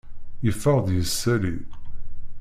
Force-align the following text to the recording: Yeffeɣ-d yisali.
Yeffeɣ-d 0.45 0.87
yisali. 0.95 1.55